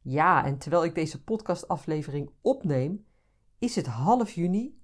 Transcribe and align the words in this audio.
Ja, 0.00 0.44
en 0.44 0.58
terwijl 0.58 0.84
ik 0.84 0.94
deze 0.94 1.24
podcastaflevering 1.24 2.30
opneem, 2.40 3.06
is 3.58 3.76
het 3.76 3.86
half 3.86 4.30
juni 4.30 4.80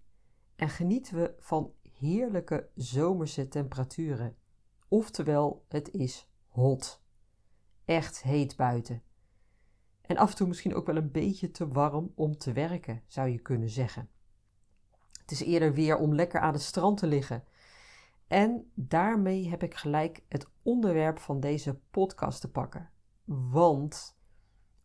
en 0.57 0.69
genieten 0.69 1.17
we 1.17 1.35
van 1.39 1.73
heerlijke 1.99 2.69
zomerse 2.75 3.49
temperaturen. 3.49 4.37
Oftewel, 4.89 5.65
het 5.69 5.91
is 5.91 6.31
hot. 6.49 7.03
Echt 7.85 8.23
heet 8.23 8.57
buiten. 8.57 9.03
En 10.03 10.17
af 10.17 10.31
en 10.31 10.37
toe 10.37 10.49
misschien 10.49 10.75
ook 10.75 10.87
wel 10.87 10.97
een 10.97 11.11
beetje 11.11 11.51
te 11.51 11.69
warm 11.69 12.13
om 12.15 12.39
te 12.39 12.53
werken, 12.53 13.03
zou 13.07 13.29
je 13.29 13.39
kunnen 13.39 13.71
zeggen. 13.71 14.09
Het 15.21 15.31
is 15.31 15.41
eerder 15.41 15.75
weer 15.75 15.97
om 15.97 16.15
lekker 16.15 16.41
aan 16.41 16.53
het 16.53 16.63
strand 16.63 16.99
te 16.99 17.07
liggen. 17.07 17.45
En 18.27 18.71
daarmee 18.75 19.49
heb 19.49 19.63
ik 19.63 19.75
gelijk 19.75 20.23
het 20.29 20.47
onderwerp 20.63 21.19
van 21.19 21.41
deze 21.41 21.81
podcast 21.91 22.41
te 22.41 22.51
pakken. 22.51 22.91
Want 23.25 24.17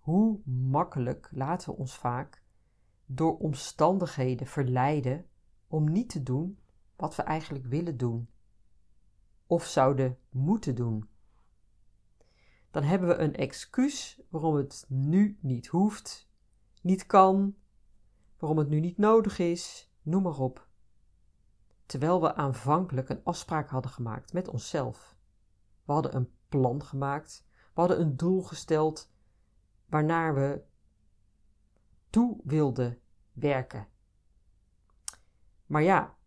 hoe 0.09 0.40
makkelijk 0.45 1.30
laten 1.31 1.70
we 1.70 1.77
ons 1.77 1.98
vaak 1.98 2.44
door 3.05 3.38
omstandigheden 3.38 4.48
verleiden 4.48 5.26
om 5.68 5.91
niet 5.91 6.10
te 6.10 6.24
doen 6.24 6.60
wat 6.96 7.15
we 7.15 7.21
eigenlijk 7.24 7.65
willen 7.65 7.98
doen 7.98 8.30
of 9.48 9.65
zouden 9.65 10.18
moeten 10.30 10.76
doen. 10.76 11.10
Dan 12.71 12.84
hebben 12.84 13.07
we 13.07 13.15
een 13.15 13.35
excuus 13.35 14.21
waarom 14.30 14.55
het 14.55 14.85
nu 14.87 15.37
niet 15.41 15.68
hoeft, 15.68 16.30
niet 16.82 17.05
kan, 17.05 17.55
waarom 18.37 18.57
het 18.57 18.70
nu 18.70 18.80
niet 18.80 18.98
nodig 18.98 19.40
is, 19.40 19.91
noem 20.02 20.24
maar 20.24 20.40
op. 20.40 20.68
Terwijl 21.85 22.21
we 22.21 22.35
aanvankelijk 22.35 23.10
een 23.10 23.24
afspraak 23.24 23.70
hadden 23.70 23.91
gemaakt 23.91 24.34
met 24.34 24.48
onszelf. 24.48 25.15
We 25.84 25.91
hadden 25.91 26.15
een 26.15 26.32
plan 26.48 26.84
gemaakt, 26.84 27.46
we 27.54 27.80
hadden 27.80 27.99
een 27.99 28.18
doel 28.18 28.41
gesteld 28.41 29.10
waarnaar 29.90 30.35
we 30.35 30.62
toe 32.09 32.37
wilden 32.43 32.99
werken. 33.34 33.87
Maar 35.65 35.84
ja, 35.84 36.18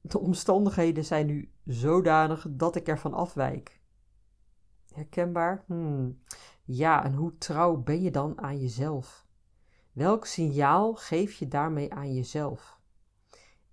de 0.00 0.18
omstandigheden 0.18 1.04
zijn 1.04 1.26
nu 1.26 1.52
zodanig 1.64 2.46
dat 2.50 2.76
ik 2.76 2.88
ervan 2.88 3.12
afwijk. 3.12 3.80
Herkenbaar? 4.94 5.64
Hmm. 5.66 6.22
Ja, 6.64 7.04
en 7.04 7.14
hoe 7.14 7.38
trouw 7.38 7.76
ben 7.76 8.02
je 8.02 8.10
dan 8.10 8.40
aan 8.40 8.58
jezelf? 8.58 9.26
Welk 9.92 10.26
signaal 10.26 10.94
geef 10.94 11.32
je 11.32 11.48
daarmee 11.48 11.94
aan 11.94 12.14
jezelf? 12.14 12.80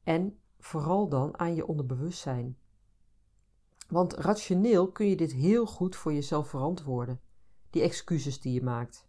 En 0.04 0.40
vooral 0.60 1.10
dan 1.10 1.40
aan 1.40 1.56
je 1.56 1.68
onderbewustzijn. 1.68 2.58
Want 3.88 4.14
rationeel 4.14 4.92
kun 4.92 5.08
je 5.08 5.16
dit 5.16 5.32
heel 5.34 5.66
goed 5.66 5.96
voor 5.96 6.14
jezelf 6.14 6.48
verantwoorden 6.48 7.22
die 7.76 7.84
excuses 7.84 8.42
die 8.42 8.54
je 8.54 8.64
maakt. 8.64 9.08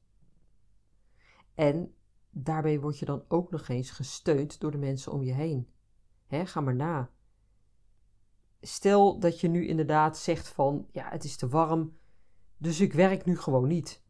En 1.54 1.94
daarbij 2.30 2.80
word 2.80 2.98
je 2.98 3.04
dan 3.04 3.24
ook 3.28 3.50
nog 3.50 3.68
eens 3.68 3.90
gesteund 3.90 4.60
door 4.60 4.70
de 4.70 4.78
mensen 4.78 5.12
om 5.12 5.22
je 5.22 5.32
heen. 5.32 5.68
Ga 6.28 6.60
maar 6.60 6.74
na. 6.74 7.10
Stel 8.60 9.18
dat 9.18 9.40
je 9.40 9.48
nu 9.48 9.66
inderdaad 9.66 10.18
zegt 10.18 10.48
van, 10.48 10.86
ja, 10.92 11.08
het 11.08 11.24
is 11.24 11.36
te 11.36 11.48
warm, 11.48 11.98
dus 12.56 12.80
ik 12.80 12.92
werk 12.92 13.24
nu 13.24 13.38
gewoon 13.38 13.68
niet. 13.68 14.02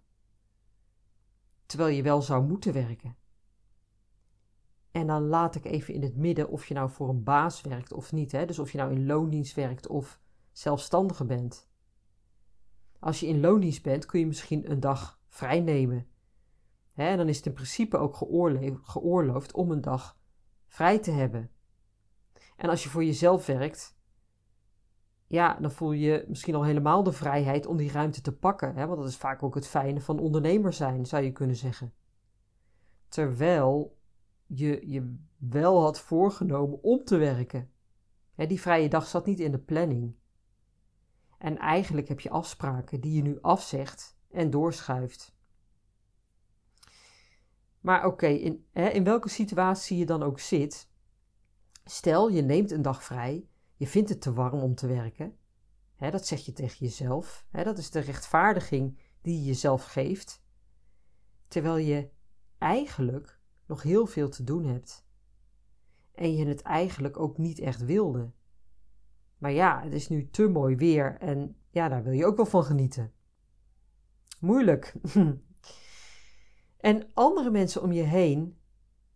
Terwijl 1.66 1.97
je 1.97 2.03
wel 2.03 2.22
zou 2.22 2.47
moeten 2.47 2.72
werken. 2.72 3.16
En 4.91 5.06
dan 5.06 5.27
laat 5.27 5.55
ik 5.55 5.65
even 5.65 5.95
in 5.95 6.03
het 6.03 6.16
midden 6.16 6.49
of 6.49 6.66
je 6.66 6.75
nou 6.75 6.91
voor 6.91 7.09
een 7.09 7.22
baas 7.22 7.61
werkt 7.61 7.93
of 7.93 8.12
niet. 8.12 8.33
Hè? 8.33 8.47
Dus 8.47 8.59
of 8.59 8.72
je 8.72 8.78
nou 8.78 8.93
in 8.93 9.06
loondienst 9.06 9.55
werkt 9.55 9.87
of 9.87 10.21
zelfstandige 10.53 11.25
bent. 11.25 11.69
Als 13.01 13.21
je 13.21 13.27
in 13.27 13.41
loondienst 13.41 13.83
bent, 13.83 14.07
kun 14.07 14.21
je 14.21 14.27
misschien 14.27 14.71
een 14.71 14.81
dag 14.81 15.21
vrij 15.29 15.61
nemen. 15.61 16.07
en 16.95 17.17
dan 17.17 17.29
is 17.29 17.37
het 17.37 17.47
in 17.47 17.53
principe 17.53 17.97
ook 17.97 18.17
geoorloofd 18.83 19.53
om 19.53 19.71
een 19.71 19.81
dag 19.81 20.19
vrij 20.67 20.99
te 20.99 21.11
hebben. 21.11 21.51
En 22.57 22.69
als 22.69 22.83
je 22.83 22.89
voor 22.89 23.05
jezelf 23.05 23.47
werkt, 23.47 23.97
ja, 25.27 25.55
dan 25.61 25.71
voel 25.71 25.93
je 25.93 26.25
misschien 26.29 26.55
al 26.55 26.65
helemaal 26.65 27.03
de 27.03 27.12
vrijheid 27.12 27.67
om 27.67 27.77
die 27.77 27.93
ruimte 27.93 28.21
te 28.21 28.37
pakken. 28.37 28.75
Want 28.75 28.97
dat 28.97 29.09
is 29.09 29.17
vaak 29.17 29.43
ook 29.43 29.55
het 29.55 29.67
fijne 29.67 30.01
van 30.01 30.19
ondernemer 30.19 30.73
zijn, 30.73 31.07
zou 31.07 31.25
je 31.25 31.33
kunnen 31.33 31.57
zeggen. 31.57 31.95
Terwijl 33.09 33.99
je 34.47 34.91
je 34.91 35.17
wel 35.37 35.83
had 35.83 36.01
voorgenomen 36.01 36.83
om 36.83 37.05
te 37.05 37.17
werken. 37.17 37.71
Die 38.34 38.61
vrije 38.61 38.89
dag 38.89 39.07
zat 39.07 39.27
niet 39.27 39.41
in 39.41 39.51
de 39.51 39.59
planning. 39.59 40.15
En 41.39 41.59
eigenlijk 41.59 42.09
heb 42.09 42.21
je 42.21 42.31
afspraken 42.31 43.01
die 43.01 43.13
je 43.13 43.23
nu 43.23 43.39
afzegt 43.41 44.17
en 44.31 44.51
doorschuift. 44.51 45.35
Maar 47.81 48.07
oké, 48.07 48.27
in, 48.27 48.67
in 48.73 49.05
welke 49.05 49.29
situatie 49.29 49.99
je 49.99 50.07
dan 50.07 50.23
ook 50.23 50.41
zit, 50.41 50.91
stel 51.85 52.29
je 52.29 52.43
neemt 52.43 52.71
een 52.71 52.83
dag 52.83 53.05
vrij, 53.05 53.49
je 53.77 53.87
vindt 53.87 54.09
het 54.09 54.21
te 54.21 54.33
warm 54.33 54.61
om 54.61 54.75
te 54.75 54.87
werken, 54.87 55.37
hè, 55.95 56.11
dat 56.11 56.27
zeg 56.27 56.45
je 56.45 56.53
tegen 56.53 56.79
jezelf, 56.79 57.47
hè, 57.51 57.65
dat 57.65 57.79
is 57.79 57.91
de 57.91 58.01
rechtvaardiging 58.01 58.99
die 59.23 59.39
je 59.39 59.45
jezelf 59.45 59.85
geeft, 59.85 60.43
terwijl 61.49 61.77
je 61.77 62.11
eigenlijk 62.59 63.41
nog 63.67 63.83
heel 63.83 64.07
veel 64.07 64.29
te 64.29 64.45
doen 64.45 64.65
hebt 64.65 65.07
en 66.15 66.37
je 66.37 66.47
het 66.47 66.63
eigenlijk 66.63 67.19
ook 67.19 67.39
niet 67.39 67.59
echt 67.59 67.85
wilde. 67.85 68.31
Maar 69.39 69.53
ja, 69.53 69.83
het 69.83 69.93
is 69.93 70.09
nu 70.09 70.31
te 70.31 70.49
mooi 70.49 70.77
weer 70.77 71.17
en 71.19 71.57
ja, 71.71 71.89
daar 71.89 72.03
wil 72.03 72.13
je 72.13 72.27
ook 72.27 72.37
wel 72.37 72.47
van 72.47 72.65
genieten. 72.65 73.13
Moeilijk. 74.41 74.95
en 76.77 77.11
andere 77.15 77.51
mensen 77.51 77.83
om 77.83 77.93
je 77.93 78.03
heen, 78.03 78.59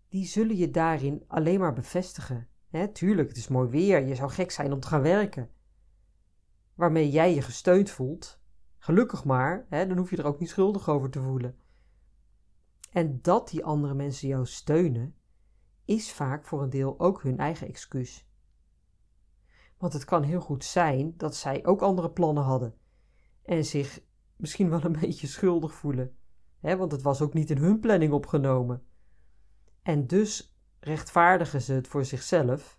die 0.08 0.26
zullen 0.26 0.56
je 0.56 0.70
daarin 0.70 1.24
alleen 1.26 1.60
maar 1.60 1.72
bevestigen. 1.72 2.48
Hè, 2.68 2.88
tuurlijk, 2.88 3.28
het 3.28 3.36
is 3.36 3.48
mooi 3.48 3.68
weer, 3.68 4.06
je 4.06 4.14
zou 4.14 4.30
gek 4.30 4.50
zijn 4.50 4.72
om 4.72 4.80
te 4.80 4.88
gaan 4.88 5.02
werken. 5.02 5.50
Waarmee 6.74 7.10
jij 7.10 7.34
je 7.34 7.42
gesteund 7.42 7.90
voelt. 7.90 8.40
Gelukkig 8.78 9.24
maar, 9.24 9.66
dan 9.68 9.96
hoef 9.96 10.10
je 10.10 10.16
er 10.16 10.26
ook 10.26 10.38
niet 10.40 10.48
schuldig 10.48 10.88
over 10.88 11.10
te 11.10 11.22
voelen. 11.22 11.58
En 12.92 13.18
dat 13.22 13.48
die 13.48 13.64
andere 13.64 13.94
mensen 13.94 14.28
jou 14.28 14.46
steunen, 14.46 15.14
is 15.84 16.12
vaak 16.12 16.46
voor 16.46 16.62
een 16.62 16.70
deel 16.70 17.00
ook 17.00 17.22
hun 17.22 17.38
eigen 17.38 17.66
excuus. 17.66 18.29
Want 19.80 19.92
het 19.92 20.04
kan 20.04 20.22
heel 20.22 20.40
goed 20.40 20.64
zijn 20.64 21.14
dat 21.16 21.34
zij 21.36 21.66
ook 21.66 21.82
andere 21.82 22.10
plannen 22.10 22.42
hadden 22.42 22.74
en 23.42 23.64
zich 23.64 24.00
misschien 24.36 24.70
wel 24.70 24.84
een 24.84 24.98
beetje 25.00 25.26
schuldig 25.26 25.74
voelen, 25.74 26.16
hè, 26.58 26.76
want 26.76 26.92
het 26.92 27.02
was 27.02 27.20
ook 27.20 27.34
niet 27.34 27.50
in 27.50 27.58
hun 27.58 27.80
planning 27.80 28.12
opgenomen. 28.12 28.82
En 29.82 30.06
dus 30.06 30.58
rechtvaardigen 30.80 31.62
ze 31.62 31.72
het 31.72 31.88
voor 31.88 32.04
zichzelf 32.04 32.78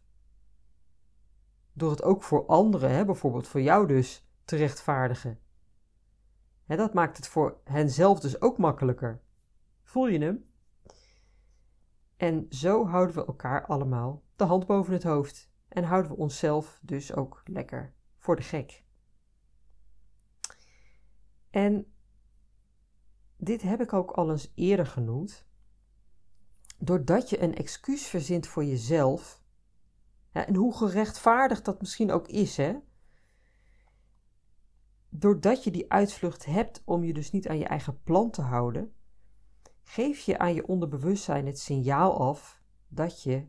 door 1.74 1.90
het 1.92 2.04
ook 2.04 2.24
voor 2.24 2.46
anderen, 2.46 2.92
hè, 2.92 3.06
bijvoorbeeld 3.06 3.48
voor 3.48 3.62
jou 3.62 3.88
dus, 3.88 4.28
te 4.46 4.56
rechtvaardigen. 4.56 5.40
Hè, 6.66 6.76
dat 6.76 6.94
maakt 6.94 7.18
het 7.18 7.28
voor 7.28 7.62
henzelf 7.64 8.20
dus 8.20 8.42
ook 8.42 8.58
makkelijker. 8.58 9.22
Voel 9.84 10.08
je 10.08 10.20
hem? 10.20 10.46
En 12.18 12.46
zo 12.50 12.88
houden 12.88 13.16
we 13.16 13.26
elkaar 13.26 13.66
allemaal 13.66 14.24
de 14.36 14.44
hand 14.44 14.66
boven 14.66 14.94
het 14.94 15.04
hoofd 15.04 15.51
en 15.72 15.84
houden 15.84 16.12
we 16.12 16.18
onszelf 16.18 16.80
dus 16.82 17.14
ook 17.14 17.42
lekker 17.46 17.94
voor 18.18 18.36
de 18.36 18.42
gek. 18.42 18.84
En 21.50 21.94
dit 23.38 23.62
heb 23.62 23.82
ik 23.82 23.94
ook 23.94 24.12
al 24.12 24.32
eens 24.32 24.52
eerder 24.56 24.86
genoemd. 24.86 25.46
Doordat 26.80 27.30
je 27.30 27.42
een 27.42 27.56
excuus 27.56 28.08
verzint 28.08 28.48
voor 28.48 28.66
jezelf, 28.66 29.44
en 30.32 30.56
hoe 30.56 30.76
gerechtvaardigd 30.76 31.66
dat 31.66 31.82
misschien 31.82 32.12
ook 32.12 32.28
is, 32.28 32.58
hè? 32.58 32.76
Doordat 35.10 35.64
je 35.64 35.72
die 35.72 35.92
uitvlucht 35.92 36.46
hebt 36.46 36.82
om 36.86 37.04
je 37.04 37.14
dus 37.14 37.32
niet 37.32 37.48
aan 37.48 37.58
je 37.58 37.66
eigen 37.66 38.02
plan 38.04 38.32
te 38.32 38.42
houden, 38.42 38.94
geef 39.84 40.20
je 40.20 40.38
aan 40.38 40.54
je 40.54 40.68
onderbewustzijn 40.68 41.46
het 41.46 41.60
signaal 41.60 42.20
af 42.20 42.62
dat 42.88 43.24
je 43.24 43.48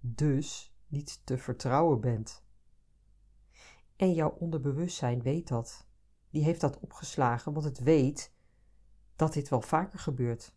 dus 0.00 0.73
niet 0.94 1.20
te 1.24 1.38
vertrouwen 1.38 2.00
bent. 2.00 2.44
En 3.96 4.12
jouw 4.12 4.30
onderbewustzijn 4.30 5.22
weet 5.22 5.48
dat. 5.48 5.86
Die 6.30 6.44
heeft 6.44 6.60
dat 6.60 6.80
opgeslagen, 6.80 7.52
want 7.52 7.64
het 7.64 7.78
weet 7.78 8.34
dat 9.16 9.32
dit 9.32 9.48
wel 9.48 9.60
vaker 9.60 9.98
gebeurt. 9.98 10.54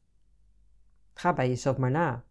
Ga 1.14 1.34
bij 1.34 1.48
jezelf 1.48 1.78
maar 1.78 1.92
na. 1.92 2.26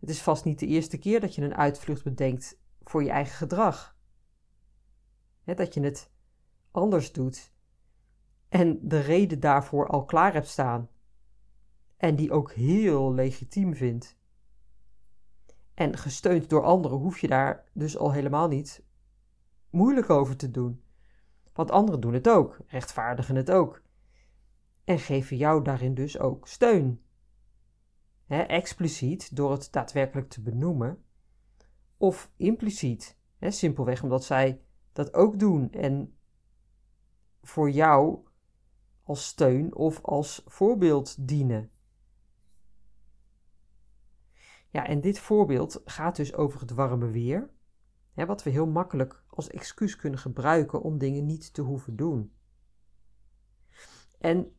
Het 0.00 0.10
is 0.10 0.22
vast 0.22 0.44
niet 0.44 0.58
de 0.58 0.66
eerste 0.66 0.98
keer 0.98 1.20
dat 1.20 1.34
je 1.34 1.42
een 1.42 1.56
uitvlucht 1.56 2.04
bedenkt 2.04 2.60
voor 2.82 3.02
je 3.02 3.10
eigen 3.10 3.36
gedrag. 3.36 3.96
dat 5.44 5.74
je 5.74 5.80
het 5.80 6.10
anders 6.70 7.12
doet 7.12 7.54
en 8.48 8.78
de 8.82 8.98
reden 8.98 9.40
daarvoor 9.40 9.88
al 9.88 10.04
klaar 10.04 10.32
hebt 10.32 10.48
staan. 10.48 10.88
En 11.96 12.16
die 12.16 12.32
ook 12.32 12.52
heel 12.52 13.14
legitiem 13.14 13.74
vindt. 13.74 14.16
En 15.76 15.96
gesteund 15.96 16.50
door 16.50 16.62
anderen 16.62 16.98
hoef 16.98 17.18
je 17.18 17.28
daar 17.28 17.64
dus 17.72 17.96
al 17.96 18.12
helemaal 18.12 18.48
niet 18.48 18.82
moeilijk 19.70 20.10
over 20.10 20.36
te 20.36 20.50
doen. 20.50 20.82
Want 21.52 21.70
anderen 21.70 22.00
doen 22.00 22.14
het 22.14 22.28
ook, 22.28 22.58
rechtvaardigen 22.66 23.36
het 23.36 23.50
ook. 23.50 23.82
En 24.84 24.98
geven 24.98 25.36
jou 25.36 25.62
daarin 25.64 25.94
dus 25.94 26.18
ook 26.18 26.48
steun. 26.48 27.02
expliciet 28.26 29.36
door 29.36 29.52
het 29.52 29.68
daadwerkelijk 29.72 30.28
te 30.28 30.40
benoemen, 30.40 31.04
of 31.96 32.30
impliciet, 32.36 33.16
simpelweg 33.40 34.02
omdat 34.02 34.24
zij 34.24 34.60
dat 34.92 35.14
ook 35.14 35.38
doen 35.38 35.72
en 35.72 36.18
voor 37.42 37.70
jou 37.70 38.18
als 39.02 39.26
steun 39.26 39.74
of 39.74 40.02
als 40.02 40.42
voorbeeld 40.46 41.28
dienen. 41.28 41.70
Ja, 44.76 44.86
en 44.86 45.00
dit 45.00 45.18
voorbeeld 45.18 45.82
gaat 45.84 46.16
dus 46.16 46.34
over 46.34 46.60
het 46.60 46.70
warme 46.70 47.10
weer, 47.10 47.50
hè, 48.12 48.26
wat 48.26 48.42
we 48.42 48.50
heel 48.50 48.66
makkelijk 48.66 49.22
als 49.28 49.48
excuus 49.48 49.96
kunnen 49.96 50.18
gebruiken 50.18 50.82
om 50.82 50.98
dingen 50.98 51.26
niet 51.26 51.54
te 51.54 51.62
hoeven 51.62 51.96
doen. 51.96 52.32
En 54.18 54.56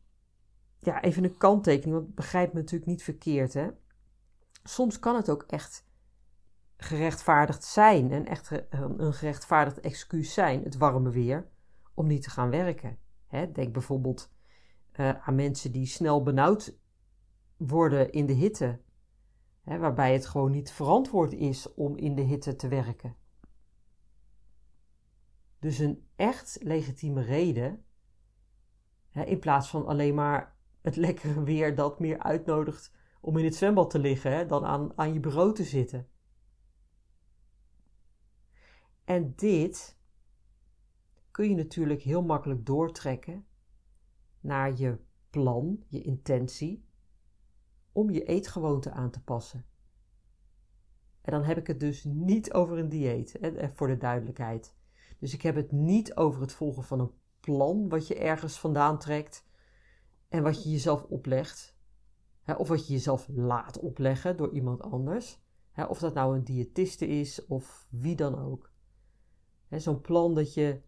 ja, 0.78 1.02
even 1.02 1.24
een 1.24 1.36
kanttekening, 1.36 1.96
want 1.96 2.14
begrijp 2.14 2.52
me 2.52 2.60
natuurlijk 2.60 2.90
niet 2.90 3.02
verkeerd. 3.02 3.54
Hè? 3.54 3.68
Soms 4.62 4.98
kan 4.98 5.16
het 5.16 5.30
ook 5.30 5.42
echt 5.42 5.86
gerechtvaardigd 6.76 7.64
zijn 7.64 8.12
en 8.12 8.26
echt 8.26 8.50
een 8.70 9.14
gerechtvaardigd 9.14 9.80
excuus 9.80 10.34
zijn, 10.34 10.62
het 10.62 10.76
warme 10.76 11.10
weer, 11.10 11.48
om 11.94 12.06
niet 12.06 12.22
te 12.22 12.30
gaan 12.30 12.50
werken. 12.50 12.98
Hè? 13.26 13.52
Denk 13.52 13.72
bijvoorbeeld 13.72 14.30
uh, 14.92 15.28
aan 15.28 15.34
mensen 15.34 15.72
die 15.72 15.86
snel 15.86 16.22
benauwd 16.22 16.78
worden 17.56 18.12
in 18.12 18.26
de 18.26 18.32
hitte, 18.32 18.80
hè, 19.68 19.78
waarbij 19.78 20.12
het 20.12 20.26
gewoon 20.26 20.50
niet 20.50 20.70
verantwoord 20.70 21.32
is 21.32 21.74
om 21.74 21.96
in 21.96 22.14
de 22.14 22.22
hitte 22.22 22.56
te 22.56 22.68
werken. 22.68 23.16
Dus 25.58 25.78
een 25.78 26.08
echt 26.16 26.58
legitieme 26.62 27.22
reden, 27.22 27.84
hè, 29.10 29.24
in 29.24 29.38
plaats 29.38 29.68
van 29.68 29.86
alleen 29.86 30.14
maar 30.14 30.56
het 30.80 30.96
lekkere 31.06 31.42
weer 31.42 31.74
dat 31.74 32.00
meer 32.00 32.18
uitnodigt 32.18 32.94
om 33.20 33.36
in 33.36 33.44
het 33.44 33.54
zwembad 33.54 33.90
te 33.90 33.98
liggen 33.98 34.32
hè, 34.32 34.46
dan 34.46 34.64
aan, 34.64 34.98
aan 34.98 35.12
je 35.12 35.20
bureau 35.20 35.54
te 35.54 35.64
zitten. 35.64 36.08
En 39.04 39.32
dit 39.36 39.98
kun 41.30 41.48
je 41.48 41.54
natuurlijk 41.54 42.02
heel 42.02 42.22
makkelijk 42.22 42.66
doortrekken 42.66 43.46
naar 44.40 44.76
je 44.76 44.98
plan, 45.30 45.84
je 45.88 46.02
intentie, 46.02 46.87
om 47.98 48.10
je 48.10 48.24
eetgewoonte 48.24 48.90
aan 48.90 49.10
te 49.10 49.22
passen. 49.22 49.64
En 51.20 51.32
dan 51.32 51.42
heb 51.42 51.58
ik 51.58 51.66
het 51.66 51.80
dus 51.80 52.04
niet 52.04 52.52
over 52.52 52.78
een 52.78 52.88
dieet, 52.88 53.36
hè, 53.40 53.68
voor 53.72 53.86
de 53.86 53.96
duidelijkheid. 53.96 54.74
Dus 55.18 55.34
ik 55.34 55.42
heb 55.42 55.54
het 55.54 55.72
niet 55.72 56.14
over 56.14 56.40
het 56.40 56.52
volgen 56.52 56.82
van 56.82 57.00
een 57.00 57.12
plan 57.40 57.88
wat 57.88 58.06
je 58.06 58.14
ergens 58.14 58.58
vandaan 58.58 58.98
trekt 58.98 59.46
en 60.28 60.42
wat 60.42 60.62
je 60.62 60.70
jezelf 60.70 61.02
oplegt. 61.02 61.76
Hè, 62.42 62.54
of 62.54 62.68
wat 62.68 62.86
je 62.86 62.92
jezelf 62.92 63.28
laat 63.28 63.78
opleggen 63.78 64.36
door 64.36 64.52
iemand 64.52 64.82
anders. 64.82 65.42
Hè, 65.72 65.84
of 65.84 65.98
dat 65.98 66.14
nou 66.14 66.36
een 66.36 66.44
diëtiste 66.44 67.06
is 67.06 67.46
of 67.46 67.86
wie 67.90 68.16
dan 68.16 68.38
ook. 68.38 68.70
Zo'n 69.70 70.00
plan 70.00 70.34
dat 70.34 70.54
je 70.54 70.80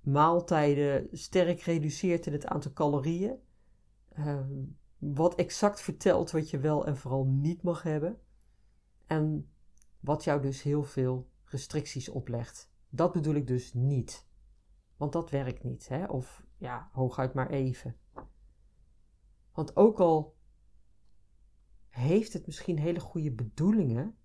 maaltijden 0.00 1.08
sterk 1.12 1.60
reduceert 1.60 2.26
in 2.26 2.32
het 2.32 2.46
aantal 2.46 2.72
calorieën. 2.72 3.36
Ehm, 4.12 4.64
wat 4.98 5.34
exact 5.34 5.80
vertelt 5.80 6.30
wat 6.30 6.50
je 6.50 6.58
wel 6.58 6.86
en 6.86 6.96
vooral 6.96 7.24
niet 7.24 7.62
mag 7.62 7.82
hebben. 7.82 8.20
En 9.06 9.50
wat 10.00 10.24
jou 10.24 10.42
dus 10.42 10.62
heel 10.62 10.82
veel 10.82 11.30
restricties 11.44 12.08
oplegt. 12.08 12.70
Dat 12.88 13.12
bedoel 13.12 13.34
ik 13.34 13.46
dus 13.46 13.74
niet. 13.74 14.26
Want 14.96 15.12
dat 15.12 15.30
werkt 15.30 15.64
niet, 15.64 15.88
hè? 15.88 16.06
of 16.06 16.46
ja, 16.56 16.88
hooguit 16.92 17.34
maar 17.34 17.50
even. 17.50 17.96
Want 19.52 19.76
ook 19.76 20.00
al 20.00 20.36
heeft 21.88 22.32
het 22.32 22.46
misschien 22.46 22.78
hele 22.78 23.00
goede 23.00 23.32
bedoelingen 23.32 24.16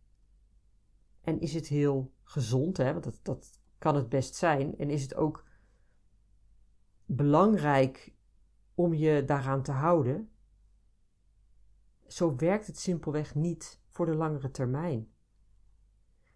en 1.22 1.40
is 1.40 1.54
het 1.54 1.68
heel 1.68 2.14
gezond, 2.24 2.78
hè? 2.78 2.92
want 2.92 3.04
dat, 3.04 3.20
dat 3.24 3.60
kan 3.78 3.96
het 3.96 4.10
best 4.10 4.36
zijn, 4.36 4.78
en 4.78 4.90
is 4.90 5.02
het 5.02 5.16
ook 5.16 5.46
belangrijk 7.06 8.14
om 8.76 8.94
je 8.94 9.26
daaraan 9.26 9.64
te 9.64 9.72
houden, 9.72 10.31
zo 12.12 12.36
werkt 12.36 12.68
het 12.68 12.78
simpelweg 12.78 13.36
niet 13.36 13.82
voor 13.88 14.06
de 14.06 14.16
langere 14.16 14.52
termijn. 14.52 15.12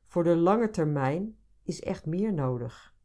Voor 0.06 0.24
de 0.24 0.36
lange 0.36 0.70
termijn 0.70 1.38
is 1.64 1.82
echt 1.82 2.06
meer 2.06 2.34
nodig. 2.34 2.96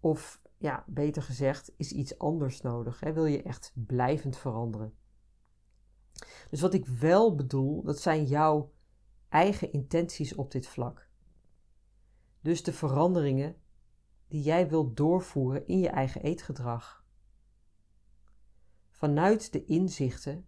Of 0.00 0.42
ja, 0.58 0.84
beter 0.86 1.22
gezegd, 1.22 1.72
is 1.76 1.92
iets 1.92 2.18
anders 2.18 2.60
nodig. 2.60 3.00
Hè? 3.00 3.12
Wil 3.12 3.24
je 3.24 3.42
echt 3.42 3.72
blijvend 3.74 4.36
veranderen? 4.36 4.94
Dus 6.50 6.60
wat 6.60 6.74
ik 6.74 6.86
wel 6.86 7.34
bedoel, 7.34 7.82
dat 7.82 8.00
zijn 8.00 8.24
jouw 8.24 8.72
eigen 9.28 9.72
intenties 9.72 10.34
op 10.34 10.50
dit 10.50 10.66
vlak. 10.66 11.08
Dus 12.40 12.62
de 12.62 12.72
veranderingen 12.72 13.56
die 14.28 14.42
jij 14.42 14.68
wilt 14.68 14.96
doorvoeren 14.96 15.66
in 15.66 15.78
je 15.78 15.88
eigen 15.88 16.22
eetgedrag. 16.22 17.04
Vanuit 18.90 19.52
de 19.52 19.64
inzichten 19.64 20.47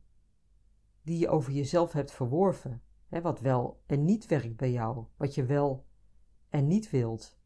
die 1.03 1.19
je 1.19 1.29
over 1.29 1.53
jezelf 1.53 1.93
hebt 1.93 2.13
verworven, 2.13 2.83
hè, 3.09 3.21
wat 3.21 3.41
wel 3.41 3.83
en 3.87 4.05
niet 4.05 4.27
werkt 4.27 4.57
bij 4.57 4.71
jou, 4.71 5.07
wat 5.17 5.35
je 5.35 5.45
wel 5.45 5.87
en 6.49 6.67
niet 6.67 6.91
wilt. 6.91 7.39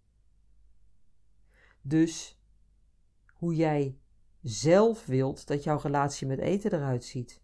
Dus 1.83 2.43
hoe 3.35 3.55
jij 3.55 3.99
zelf 4.41 5.07
wilt 5.07 5.47
dat 5.47 5.65
jouw 5.65 5.79
relatie 5.79 6.27
met 6.27 6.39
eten 6.39 6.73
eruit 6.73 7.05
ziet. 7.05 7.43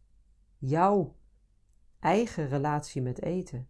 Jouw 0.59 1.17
eigen 1.99 2.49
relatie 2.49 3.03
met 3.03 3.23
eten. 3.23 3.69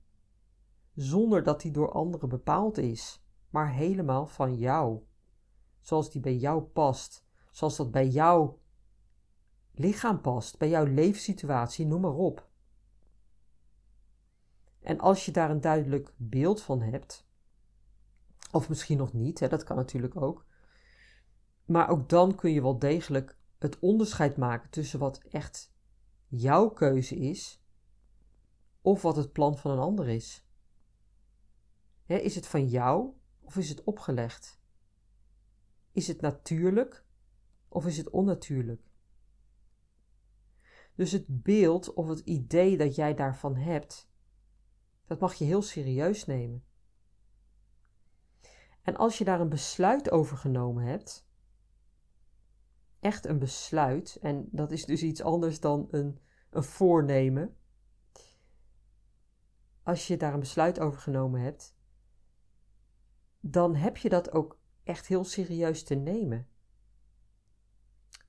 Zonder 0.95 1.43
dat 1.43 1.61
die 1.61 1.71
door 1.71 1.93
anderen 1.93 2.29
bepaald 2.29 2.79
is, 2.79 3.25
maar 3.51 3.73
helemaal 3.73 4.27
van 4.27 4.57
jou 4.57 5.03
zoals 5.81 6.11
die 6.11 6.21
bij 6.21 6.37
jou 6.37 6.63
past, 6.63 7.27
zoals 7.51 7.77
dat 7.77 7.91
bij 7.91 8.09
jouw 8.09 8.60
lichaam 9.81 10.21
past, 10.21 10.59
bij 10.59 10.69
jouw 10.69 10.85
leefsituatie, 10.85 11.87
noem 11.87 12.01
maar 12.01 12.15
op. 12.15 12.49
En 14.81 14.99
als 14.99 15.25
je 15.25 15.33
daar 15.33 15.51
een 15.51 15.61
duidelijk 15.61 16.13
beeld 16.17 16.63
van 16.63 16.81
hebt, 16.81 17.29
of 18.53 18.69
misschien 18.69 18.99
nog 18.99 19.13
niet, 19.13 19.41
hè, 19.41 19.49
dat 19.49 19.65
kan 19.65 19.77
natuurlijk 19.77 20.17
ook, 20.17 20.47
maar 21.65 21.89
ook 21.89 22.09
dan 22.09 22.35
kun 22.35 22.51
je 22.53 22.63
wel 22.63 22.79
degelijk 22.79 23.39
het 23.59 23.79
onderscheid 23.79 24.37
maken 24.37 24.71
tussen 24.71 24.99
wat 24.99 25.19
echt 25.19 25.73
jouw 26.27 26.69
keuze 26.69 27.17
is, 27.17 27.63
of 28.81 29.03
wat 29.03 29.17
het 29.17 29.33
plan 29.33 29.59
van 29.59 29.71
een 29.71 29.79
ander 29.79 30.09
is. 30.09 30.47
is 32.07 32.35
het 32.35 32.47
van 32.47 32.69
jou 32.69 33.13
of 33.41 33.57
is 33.57 33.69
het 33.69 33.85
opgelegd? 33.85 34.61
Is 35.93 36.07
het 36.07 36.21
natuurlijk 36.21 37.05
of 37.69 37.87
is 37.87 37.97
het 37.97 38.11
onnatuurlijk? 38.11 38.90
Dus 41.01 41.13
het 41.13 41.43
beeld 41.43 41.95
of 41.95 42.09
het 42.09 42.19
idee 42.19 42.77
dat 42.77 42.95
jij 42.95 43.15
daarvan 43.15 43.57
hebt, 43.57 44.11
dat 45.07 45.21
mag 45.21 45.35
je 45.35 45.45
heel 45.45 45.63
serieus 45.63 46.25
nemen. 46.25 46.65
En 48.83 48.97
als 48.97 49.19
je 49.19 49.25
daar 49.25 49.41
een 49.41 49.49
besluit 49.49 50.11
over 50.11 50.37
genomen 50.37 50.85
hebt, 50.85 51.27
echt 52.99 53.27
een 53.27 53.39
besluit, 53.39 54.19
en 54.21 54.49
dat 54.51 54.71
is 54.71 54.85
dus 54.85 55.03
iets 55.03 55.23
anders 55.23 55.61
dan 55.61 55.89
een, 55.91 56.19
een 56.51 56.65
voornemen. 56.65 57.57
Als 59.83 60.07
je 60.07 60.17
daar 60.17 60.35
een 60.35 60.41
besluit 60.41 60.81
over 60.81 61.01
genomen 61.01 61.41
hebt, 61.41 61.77
dan 63.41 63.75
heb 63.75 63.97
je 63.97 64.09
dat 64.09 64.33
ook 64.33 64.59
echt 64.83 65.07
heel 65.07 65.25
serieus 65.25 65.85
te 65.85 65.95
nemen. 65.95 66.49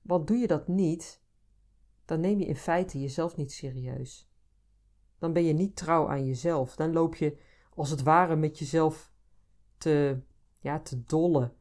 Want 0.02 0.26
doe 0.26 0.36
je 0.36 0.46
dat 0.46 0.68
niet, 0.68 1.21
dan 2.04 2.20
neem 2.20 2.38
je 2.38 2.46
in 2.46 2.56
feite 2.56 3.00
jezelf 3.00 3.36
niet 3.36 3.52
serieus. 3.52 4.30
Dan 5.18 5.32
ben 5.32 5.44
je 5.44 5.52
niet 5.52 5.76
trouw 5.76 6.08
aan 6.08 6.26
jezelf. 6.26 6.76
Dan 6.76 6.92
loop 6.92 7.14
je 7.14 7.38
als 7.74 7.90
het 7.90 8.02
ware 8.02 8.36
met 8.36 8.58
jezelf 8.58 9.12
te, 9.76 10.20
ja, 10.60 10.80
te 10.80 11.04
dollen. 11.04 11.56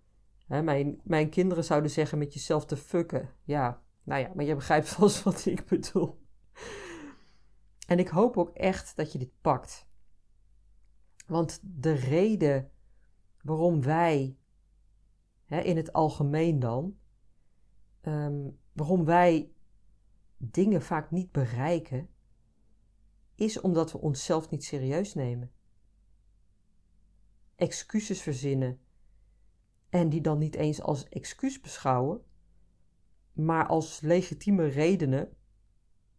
mijn, 0.48 1.02
mijn 1.04 1.30
kinderen 1.30 1.64
zouden 1.64 1.92
zeggen 1.92 2.18
met 2.18 2.34
jezelf 2.34 2.66
te 2.66 2.78
fucken. 2.78 3.30
Ja, 3.44 3.84
nou 4.04 4.22
ja, 4.22 4.32
maar 4.36 4.46
je 4.46 4.56
begrijpt 4.56 4.90
vast 4.96 5.24
wat 5.24 5.46
ik 5.46 5.66
bedoel. 5.66 6.20
En 7.88 8.00
ik 8.00 8.08
hoop 8.08 8.38
ook 8.38 8.50
echt 8.50 8.96
dat 8.96 9.12
je 9.12 9.18
dit 9.18 9.42
pakt. 9.42 9.90
Want 11.28 11.60
de 11.64 11.94
reden 11.94 12.72
waarom 13.42 13.82
wij, 13.82 14.38
hè, 15.46 15.60
in 15.60 15.78
het 15.78 15.94
algemeen 15.94 16.60
dan, 16.60 16.98
ehm, 18.02 18.50
waarom 18.74 19.06
wij 19.06 19.52
dingen 20.44 20.82
vaak 20.82 21.12
niet 21.12 21.32
bereiken, 21.32 22.10
is 23.36 23.60
omdat 23.62 23.92
we 23.92 23.98
onszelf 23.98 24.50
niet 24.50 24.64
serieus 24.64 25.14
nemen. 25.14 25.52
Excuses 27.56 28.22
verzinnen 28.22 28.80
en 29.90 30.10
die 30.10 30.22
dan 30.22 30.38
niet 30.38 30.56
eens 30.56 30.82
als 30.82 31.08
excuus 31.08 31.62
beschouwen, 31.62 32.24
maar 33.34 33.68
als 33.68 34.00
legitieme 34.00 34.66
redenen 34.66 35.36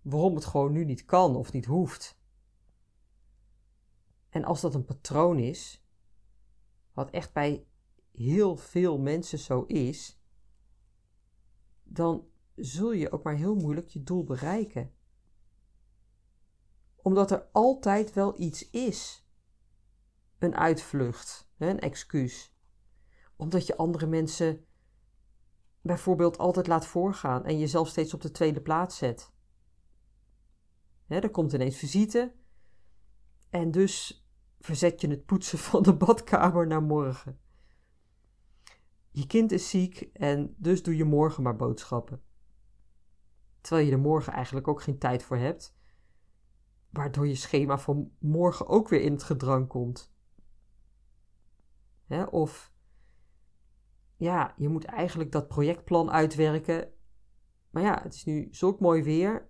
waarom 0.03 0.35
het 0.35 0.45
gewoon 0.45 0.73
nu 0.73 0.85
niet 0.85 1.05
kan 1.05 1.37
of 1.37 1.53
niet 1.53 1.67
hoeft. 1.67 2.21
En 4.29 4.45
als 4.45 4.61
dat 4.61 4.75
een 4.75 4.85
patroon 4.85 5.39
is, 5.39 5.85
wat 6.93 7.11
echt 7.11 7.33
bij 7.33 7.67
heel 8.13 8.57
veel 8.57 8.99
mensen 8.99 9.39
zo 9.39 9.63
is, 9.63 10.21
dan 11.83 12.27
zul 12.57 12.93
je 12.93 13.13
ook 13.13 13.23
maar 13.23 13.37
heel 13.37 13.55
moeilijk 13.55 13.89
je 13.89 14.03
doel 14.03 14.25
bereiken. 14.25 14.93
Omdat 16.97 17.31
er 17.31 17.49
altijd 17.53 18.13
wel 18.13 18.41
iets 18.41 18.71
is. 18.71 19.27
Een 20.39 20.57
uitvlucht, 20.57 21.51
een 21.59 21.81
excuus. 21.81 22.57
Omdat 23.37 23.67
je 23.67 23.77
andere 23.77 24.07
mensen 24.07 24.67
bijvoorbeeld 25.81 26.39
altijd 26.39 26.67
laat 26.67 26.87
voorgaan 26.87 27.45
en 27.45 27.59
jezelf 27.59 27.89
steeds 27.89 28.15
op 28.15 28.21
de 28.21 28.31
tweede 28.31 28.61
plaats 28.61 28.97
zet. 28.97 29.33
er 31.07 31.31
komt 31.31 31.53
ineens 31.53 31.77
visite 31.77 32.35
en 33.51 33.71
dus 33.71 34.27
verzet 34.61 35.01
je 35.01 35.09
het 35.09 35.27
poetsen 35.27 35.59
van 35.69 35.83
de 35.83 35.95
badkamer 35.95 36.67
naar 36.67 36.83
morgen. 36.83 37.41
Je 39.11 39.27
kind 39.27 39.53
is 39.53 39.71
ziek 39.71 40.01
en 40.13 40.55
dus 40.59 40.83
doe 40.83 40.97
je 40.97 41.05
morgen 41.05 41.43
maar 41.43 41.57
boodschappen. 41.57 42.23
Terwijl 43.63 43.87
je 43.87 43.93
er 43.93 43.99
morgen 43.99 44.33
eigenlijk 44.33 44.69
ook 44.69 44.83
geen 44.83 44.99
tijd 44.99 45.23
voor 45.23 45.37
hebt, 45.37 45.77
waardoor 46.91 47.27
je 47.29 47.35
schema 47.35 47.79
van 47.79 48.13
morgen 48.19 48.67
ook 48.67 48.89
weer 48.89 49.01
in 49.01 49.13
het 49.13 49.23
gedrang 49.23 49.69
komt. 49.69 50.15
of 52.31 52.73
ja, 54.17 54.55
je 54.57 54.69
moet 54.69 54.85
eigenlijk 54.85 55.33
dat 55.33 55.49
projectplan 55.49 56.11
uitwerken. 56.11 56.93
Maar 57.71 57.83
ja, 57.83 58.03
het 58.03 58.15
is 58.15 58.25
nu 58.25 58.49
zulk 58.51 58.81
mooi 58.81 59.03
weer. 59.03 59.49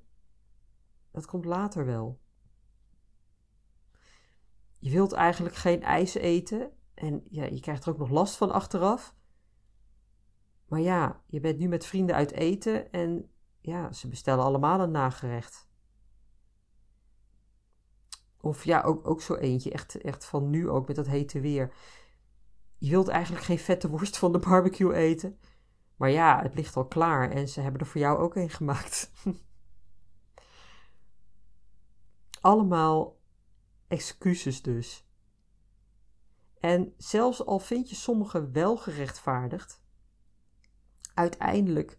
Dat 1.10 1.26
komt 1.26 1.44
later 1.44 1.86
wel. 1.86 2.20
Je 4.78 4.90
wilt 4.90 5.12
eigenlijk 5.12 5.54
geen 5.54 5.82
ijs 5.82 6.14
eten 6.14 6.72
en 6.94 7.22
ja, 7.30 7.44
je 7.44 7.60
krijgt 7.60 7.84
er 7.84 7.92
ook 7.92 7.98
nog 7.98 8.10
last 8.10 8.36
van 8.36 8.50
achteraf. 8.50 9.16
Maar 10.66 10.80
ja, 10.80 11.22
je 11.26 11.40
bent 11.40 11.58
nu 11.58 11.68
met 11.68 11.86
vrienden 11.86 12.14
uit 12.14 12.32
eten 12.32 12.92
en 12.92 13.31
ja, 13.62 13.92
ze 13.92 14.08
bestellen 14.08 14.44
allemaal 14.44 14.80
een 14.80 14.90
nagerecht. 14.90 15.68
Of 18.40 18.64
ja, 18.64 18.82
ook, 18.82 19.08
ook 19.08 19.22
zo 19.22 19.34
eentje, 19.34 19.70
echt, 19.70 20.00
echt 20.00 20.24
van 20.24 20.50
nu 20.50 20.68
ook 20.68 20.86
met 20.86 20.96
dat 20.96 21.06
hete 21.06 21.40
weer. 21.40 21.74
Je 22.78 22.90
wilt 22.90 23.08
eigenlijk 23.08 23.44
geen 23.44 23.58
vette 23.58 23.88
worst 23.88 24.18
van 24.18 24.32
de 24.32 24.38
barbecue 24.38 24.94
eten. 24.94 25.38
Maar 25.96 26.10
ja, 26.10 26.42
het 26.42 26.54
ligt 26.54 26.76
al 26.76 26.86
klaar 26.86 27.30
en 27.30 27.48
ze 27.48 27.60
hebben 27.60 27.80
er 27.80 27.86
voor 27.86 28.00
jou 28.00 28.18
ook 28.18 28.34
een 28.36 28.50
gemaakt. 28.50 29.12
Allemaal 32.40 33.20
excuses 33.88 34.62
dus. 34.62 35.06
En 36.60 36.94
zelfs 36.96 37.44
al 37.44 37.58
vind 37.58 37.88
je 37.90 37.94
sommige 37.94 38.50
wel 38.50 38.76
gerechtvaardigd, 38.76 39.82
uiteindelijk 41.14 41.98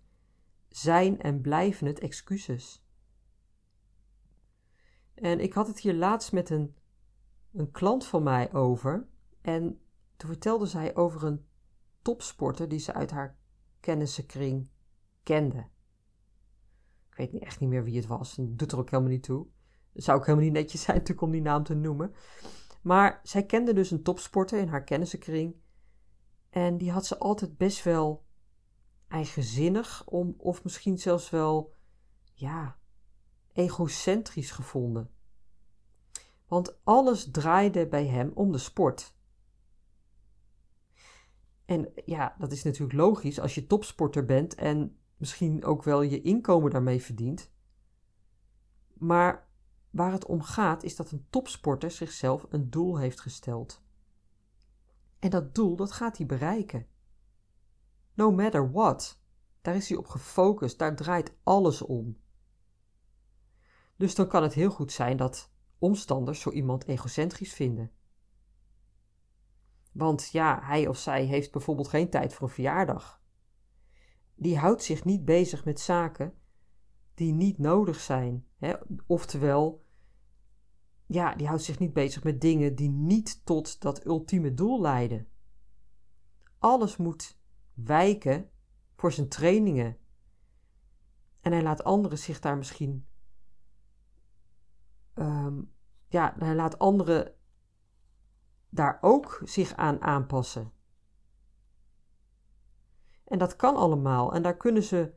zijn 0.77 1.21
en 1.21 1.41
blijven 1.41 1.87
het 1.87 1.99
excuses. 1.99 2.85
En 5.13 5.39
ik 5.39 5.53
had 5.53 5.67
het 5.67 5.79
hier 5.79 5.93
laatst 5.93 6.31
met 6.31 6.49
een, 6.49 6.75
een 7.51 7.71
klant 7.71 8.05
van 8.05 8.23
mij 8.23 8.53
over. 8.53 9.07
En 9.41 9.81
toen 10.17 10.29
vertelde 10.29 10.65
zij 10.65 10.95
over 10.95 11.23
een 11.23 11.45
topsporter 12.01 12.69
die 12.69 12.79
ze 12.79 12.93
uit 12.93 13.11
haar 13.11 13.37
kennissenkring 13.79 14.69
kende. 15.23 15.67
Ik 17.09 17.15
weet 17.15 17.41
echt 17.41 17.59
niet 17.59 17.69
meer 17.69 17.83
wie 17.83 17.95
het 17.95 18.07
was. 18.07 18.37
En 18.37 18.55
doet 18.55 18.71
er 18.71 18.77
ook 18.77 18.89
helemaal 18.89 19.11
niet 19.11 19.23
toe. 19.23 19.47
Het 19.93 20.03
zou 20.03 20.17
ook 20.17 20.25
helemaal 20.25 20.45
niet 20.45 20.55
netjes 20.55 20.81
zijn 20.81 20.97
natuurlijk 20.97 21.27
om 21.27 21.31
die 21.31 21.41
naam 21.41 21.63
te 21.63 21.75
noemen. 21.75 22.13
Maar 22.81 23.19
zij 23.23 23.45
kende 23.45 23.73
dus 23.73 23.91
een 23.91 24.03
topsporter 24.03 24.59
in 24.59 24.67
haar 24.67 24.83
kennissenkring. 24.83 25.55
En 26.49 26.77
die 26.77 26.91
had 26.91 27.05
ze 27.05 27.17
altijd 27.17 27.57
best 27.57 27.83
wel 27.83 28.25
eigenzinnig 29.13 30.05
om, 30.05 30.33
of 30.37 30.63
misschien 30.63 30.99
zelfs 30.99 31.29
wel, 31.29 31.73
ja, 32.33 32.77
egocentrisch 33.51 34.51
gevonden. 34.51 35.09
Want 36.47 36.83
alles 36.83 37.31
draaide 37.31 37.87
bij 37.87 38.07
hem 38.07 38.31
om 38.33 38.51
de 38.51 38.57
sport. 38.57 39.15
En 41.65 41.91
ja, 42.05 42.35
dat 42.39 42.51
is 42.51 42.63
natuurlijk 42.63 42.93
logisch 42.93 43.39
als 43.39 43.55
je 43.55 43.67
topsporter 43.67 44.25
bent 44.25 44.55
en 44.55 44.97
misschien 45.17 45.65
ook 45.65 45.83
wel 45.83 46.01
je 46.01 46.21
inkomen 46.21 46.71
daarmee 46.71 47.01
verdient. 47.01 47.51
Maar 48.93 49.47
waar 49.89 50.11
het 50.11 50.25
om 50.25 50.41
gaat 50.41 50.83
is 50.83 50.95
dat 50.95 51.11
een 51.11 51.25
topsporter 51.29 51.91
zichzelf 51.91 52.45
een 52.49 52.69
doel 52.69 52.97
heeft 52.97 53.19
gesteld. 53.19 53.81
En 55.19 55.29
dat 55.29 55.55
doel, 55.55 55.75
dat 55.75 55.91
gaat 55.91 56.17
hij 56.17 56.25
bereiken. 56.25 56.87
No 58.13 58.31
matter 58.31 58.71
what. 58.71 59.21
Daar 59.61 59.75
is 59.75 59.89
hij 59.89 59.97
op 59.97 60.07
gefocust, 60.07 60.79
daar 60.79 60.95
draait 60.95 61.33
alles 61.43 61.81
om. 61.81 62.17
Dus 63.95 64.15
dan 64.15 64.27
kan 64.27 64.43
het 64.43 64.53
heel 64.53 64.69
goed 64.69 64.91
zijn 64.91 65.17
dat 65.17 65.51
omstanders 65.77 66.39
zo 66.39 66.51
iemand 66.51 66.85
egocentrisch 66.85 67.53
vinden. 67.53 67.91
Want 69.91 70.29
ja, 70.31 70.59
hij 70.63 70.87
of 70.87 70.97
zij 70.97 71.25
heeft 71.25 71.51
bijvoorbeeld 71.51 71.87
geen 71.87 72.09
tijd 72.09 72.33
voor 72.33 72.47
een 72.47 72.53
verjaardag. 72.53 73.21
Die 74.35 74.57
houdt 74.57 74.83
zich 74.83 75.03
niet 75.03 75.25
bezig 75.25 75.65
met 75.65 75.79
zaken 75.79 76.33
die 77.13 77.33
niet 77.33 77.57
nodig 77.57 77.99
zijn. 77.99 78.45
Hè? 78.57 78.73
Oftewel, 79.07 79.85
ja, 81.05 81.35
die 81.35 81.47
houdt 81.47 81.63
zich 81.63 81.79
niet 81.79 81.93
bezig 81.93 82.23
met 82.23 82.41
dingen 82.41 82.75
die 82.75 82.89
niet 82.89 83.45
tot 83.45 83.81
dat 83.81 84.05
ultieme 84.05 84.53
doel 84.53 84.81
leiden. 84.81 85.27
Alles 86.59 86.97
moet 86.97 87.37
wijken 87.73 88.49
voor 88.95 89.11
zijn 89.11 89.29
trainingen. 89.29 89.97
En 91.41 91.51
hij 91.51 91.63
laat 91.63 91.83
anderen 91.83 92.17
zich 92.17 92.39
daar 92.39 92.57
misschien. 92.57 93.07
Um, 95.13 95.73
ja, 96.07 96.35
hij 96.37 96.55
laat 96.55 96.79
anderen 96.79 97.35
daar 98.69 98.97
ook 99.01 99.41
zich 99.43 99.75
aan 99.75 100.01
aanpassen. 100.01 100.71
En 103.23 103.37
dat 103.37 103.55
kan 103.55 103.75
allemaal. 103.75 104.33
En 104.33 104.41
daar 104.41 104.57
kunnen 104.57 104.83
ze, 104.83 105.13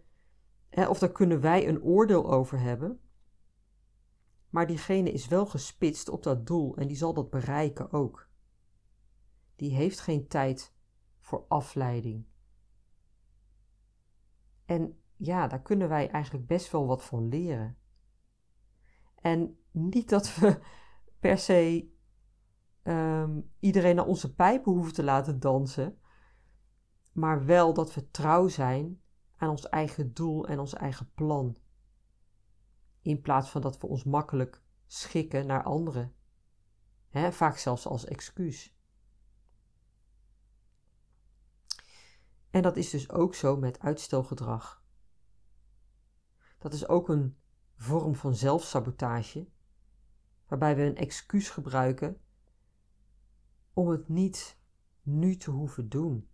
of 0.70 0.98
daar 0.98 1.12
kunnen 1.12 1.40
wij 1.40 1.68
een 1.68 1.82
oordeel 1.82 2.32
over 2.32 2.60
hebben. 2.60 3.00
Maar 4.50 4.66
diegene 4.66 5.12
is 5.12 5.28
wel 5.28 5.46
gespitst 5.46 6.08
op 6.08 6.22
dat 6.22 6.46
doel 6.46 6.76
en 6.76 6.86
die 6.86 6.96
zal 6.96 7.14
dat 7.14 7.30
bereiken 7.30 7.92
ook. 7.92 8.28
Die 9.56 9.74
heeft 9.74 10.00
geen 10.00 10.28
tijd 10.28 10.74
voor 11.20 11.44
afleiding. 11.48 12.26
En 14.66 14.98
ja, 15.16 15.46
daar 15.46 15.62
kunnen 15.62 15.88
wij 15.88 16.10
eigenlijk 16.10 16.46
best 16.46 16.70
wel 16.70 16.86
wat 16.86 17.04
van 17.04 17.28
leren. 17.28 17.76
En 19.14 19.58
niet 19.70 20.08
dat 20.08 20.34
we 20.34 20.60
per 21.20 21.38
se 21.38 21.94
Ehm, 22.86 23.40
iedereen 23.60 23.96
naar 23.96 24.06
onze 24.06 24.34
pijpen 24.34 24.72
hoeven 24.72 24.92
te 24.92 25.02
laten 25.02 25.40
dansen, 25.40 25.98
maar 27.12 27.44
wel 27.44 27.74
dat 27.74 27.94
we 27.94 28.10
trouw 28.10 28.48
zijn 28.48 29.02
aan 29.36 29.50
ons 29.50 29.68
eigen 29.68 30.14
doel 30.14 30.46
en 30.46 30.58
ons 30.58 30.74
eigen 30.74 31.10
plan. 31.14 31.56
In 33.02 33.20
plaats 33.20 33.50
van 33.50 33.60
dat 33.60 33.80
we 33.80 33.86
ons 33.86 34.04
makkelijk 34.04 34.62
schikken 34.86 35.46
naar 35.46 35.62
anderen, 35.62 36.14
vaak 37.30 37.56
zelfs 37.56 37.86
als 37.86 38.04
excuus. 38.04 38.75
En 42.56 42.62
dat 42.62 42.76
is 42.76 42.90
dus 42.90 43.10
ook 43.10 43.34
zo 43.34 43.56
met 43.56 43.80
uitstelgedrag. 43.80 44.82
Dat 46.58 46.72
is 46.72 46.88
ook 46.88 47.08
een 47.08 47.36
vorm 47.74 48.14
van 48.14 48.34
zelfsabotage, 48.34 49.48
waarbij 50.46 50.76
we 50.76 50.82
een 50.82 50.96
excuus 50.96 51.50
gebruiken 51.50 52.20
om 53.72 53.88
het 53.88 54.08
niet 54.08 54.58
nu 55.02 55.36
te 55.36 55.50
hoeven 55.50 55.88
doen. 55.88 56.28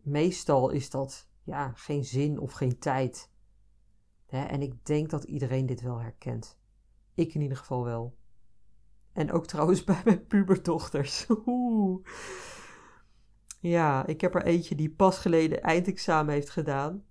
Meestal 0.00 0.70
is 0.70 0.90
dat 0.90 1.28
ja, 1.42 1.72
geen 1.72 2.04
zin 2.04 2.38
of 2.38 2.52
geen 2.52 2.78
tijd. 2.78 3.30
en 4.26 4.62
ik 4.62 4.86
denk 4.86 5.10
dat 5.10 5.24
iedereen 5.24 5.66
dit 5.66 5.80
wel 5.80 6.00
herkent. 6.00 6.58
Ik 7.14 7.34
in 7.34 7.40
ieder 7.40 7.56
geval 7.56 7.84
wel. 7.84 8.18
En 9.12 9.32
ook 9.32 9.46
trouwens 9.46 9.84
bij 9.94 10.02
mijn 10.04 10.26
puberdochters. 10.26 11.26
Oeh. 11.46 12.06
Ja, 13.68 14.06
ik 14.06 14.20
heb 14.20 14.34
er 14.34 14.44
eentje 14.44 14.74
die 14.74 14.90
pas 14.90 15.18
geleden 15.18 15.62
eindexamen 15.62 16.34
heeft 16.34 16.50
gedaan. 16.50 17.04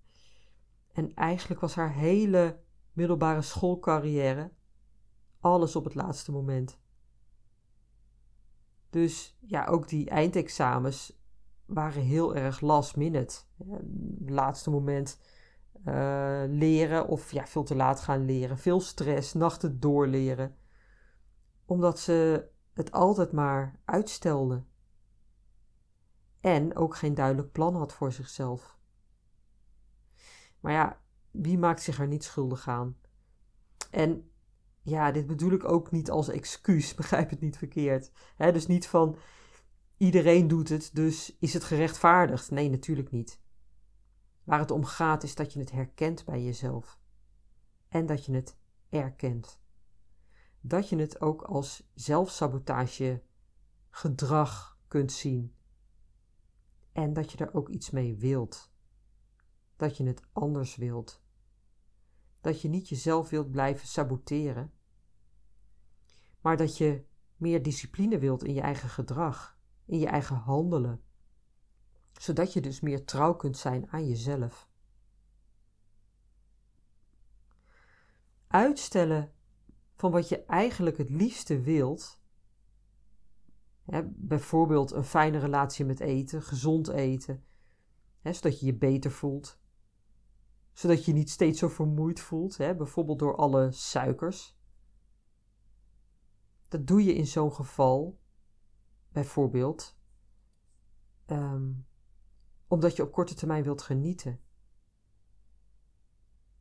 En 0.92 1.14
eigenlijk 1.14 1.62
was 1.62 1.76
haar 1.76 1.94
hele 1.94 2.60
middelbare 2.92 3.42
schoolcarrière 3.42 4.52
alles 5.40 5.76
op 5.76 5.84
het 5.84 5.96
laatste 5.96 6.32
moment. 6.32 6.80
Dus 8.90 9.38
ja, 9.40 9.66
ook 9.66 9.88
die 9.88 10.10
eindexamens 10.10 11.20
waren 11.66 12.02
heel 12.02 12.36
erg 12.36 12.62
last 12.62 12.96
minute. 12.96 13.36
laatste 14.26 14.70
moment 14.70 15.20
uh, 15.86 16.44
leren 16.48 17.08
of 17.08 17.32
ja, 17.32 17.48
veel 17.48 17.64
te 17.64 17.76
laat 17.76 18.00
gaan 18.00 18.26
leren. 18.26 18.58
Veel 18.58 18.80
stress, 18.80 19.34
nachten 19.34 19.80
doorleren. 19.80 20.56
Omdat 21.66 22.00
ze 22.00 22.48
het 22.74 22.92
altijd 22.92 23.32
maar 23.32 23.80
uitstelde. 23.86 24.64
En 26.44 26.76
ook 26.76 26.96
geen 26.96 27.14
duidelijk 27.14 27.52
plan 27.52 27.76
had 27.76 27.94
voor 27.94 28.12
zichzelf. 28.12 28.78
Maar 30.60 30.72
ja, 30.72 31.02
wie 31.32 31.58
maakt 31.58 31.82
zich 31.82 32.00
er 32.00 32.08
niet 32.08 32.24
schuldig 32.24 32.68
aan? 32.68 32.98
En 33.92 34.32
ja, 34.82 35.12
dit 35.12 35.28
bedoel 35.28 35.52
ik 35.52 35.64
ook 35.64 35.92
niet 35.92 36.10
als 36.10 36.30
excuus, 36.30 36.94
begrijp 36.96 37.30
het 37.30 37.40
niet 37.40 37.58
verkeerd. 37.58 38.12
dus 38.38 38.68
niet 38.68 38.88
van 38.88 39.18
iedereen 39.98 40.48
doet 40.48 40.70
het, 40.70 40.90
dus 40.94 41.38
is 41.40 41.54
het 41.54 41.64
gerechtvaardigd. 41.64 42.52
Nee, 42.52 42.70
natuurlijk 42.70 43.12
niet. 43.12 43.42
Waar 44.44 44.60
het 44.60 44.72
om 44.72 44.86
gaat 44.86 45.24
is 45.24 45.36
dat 45.36 45.54
je 45.54 45.60
het 45.60 45.72
herkent 45.72 46.26
bij 46.26 46.44
jezelf. 46.44 47.00
En 47.88 48.06
dat 48.06 48.26
je 48.26 48.34
het 48.34 48.58
erkent. 48.90 49.60
Dat 50.62 50.90
je 50.90 50.98
het 50.98 51.22
ook 51.22 51.42
als 51.42 51.90
zelfsabotage 51.94 53.24
gedrag 53.90 54.78
kunt 54.88 55.12
zien. 55.12 55.56
En 56.94 57.14
dat 57.14 57.32
je 57.32 57.38
er 57.38 57.54
ook 57.54 57.70
iets 57.70 57.90
mee 57.90 58.16
wilt. 58.16 58.72
Dat 59.76 59.98
je 59.98 60.04
het 60.04 60.22
anders 60.32 60.76
wilt. 60.76 61.24
Dat 62.42 62.62
je 62.62 62.70
niet 62.70 62.90
jezelf 62.90 63.30
wilt 63.30 63.52
blijven 63.52 63.88
saboteren. 63.88 64.74
Maar 66.42 66.58
dat 66.58 66.78
je 66.78 67.06
meer 67.36 67.64
discipline 67.64 68.20
wilt 68.20 68.44
in 68.44 68.54
je 68.54 68.62
eigen 68.62 68.90
gedrag, 68.90 69.58
in 69.86 70.00
je 70.00 70.08
eigen 70.08 70.36
handelen 70.36 71.04
zodat 72.24 72.54
je 72.54 72.62
dus 72.62 72.80
meer 72.80 73.06
trouw 73.06 73.36
kunt 73.36 73.58
zijn 73.58 73.90
aan 73.90 74.08
jezelf. 74.08 74.70
Uitstellen 78.48 79.32
van 79.96 80.12
wat 80.12 80.30
je 80.30 80.46
eigenlijk 80.46 80.98
het 80.98 81.10
liefste 81.10 81.62
wilt, 81.62 82.22
bijvoorbeeld 84.06 84.92
een 84.92 85.04
fijne 85.04 85.38
relatie 85.38 85.86
met 85.86 86.00
eten, 86.00 86.42
gezond 86.42 86.88
eten, 86.88 87.44
zodat 88.24 88.60
je 88.60 88.66
je 88.66 88.76
beter 88.76 89.12
voelt, 89.12 89.60
zodat 90.72 91.06
je 91.06 91.14
niet 91.14 91.30
steeds 91.30 91.60
zo 91.60 91.68
vermoeid 91.68 92.20
voelt, 92.20 92.58
bijvoorbeeld 92.58 93.20
door 93.20 93.36
alle 93.36 93.72
suikers. 93.72 94.58
Dat 96.68 96.88
doe 96.88 97.04
je 97.04 97.14
in 97.14 97.28
zo'n 97.28 97.54
geval 97.54 98.20
bijvoorbeeld 99.12 99.98
um, 101.28 101.86
omdat 102.68 102.96
je 102.96 103.04
op 103.04 103.12
korte 103.12 103.34
termijn 103.36 103.64
wilt 103.64 103.82
genieten. 103.82 104.40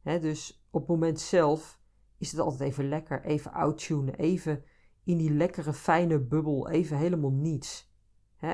dus 0.02 0.64
op 0.70 0.80
het 0.80 0.88
moment 0.88 1.20
zelf 1.20 1.80
is 2.16 2.30
het 2.30 2.40
altijd 2.40 2.70
even 2.70 2.88
lekker, 2.88 3.24
even 3.24 3.52
outtunen, 3.52 4.14
even 4.14 4.64
in 5.04 5.18
die 5.18 5.30
lekkere 5.30 5.72
fijne 5.72 6.20
bubbel, 6.20 6.68
even 6.68 6.96
helemaal 6.96 7.32
niets. 7.32 7.90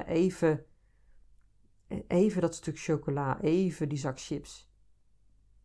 even, 0.07 0.65
even 2.07 2.41
dat 2.41 2.55
stuk 2.55 2.79
chocola, 2.79 3.41
even 3.41 3.89
die 3.89 3.99
zak 3.99 4.21
chips. 4.21 4.73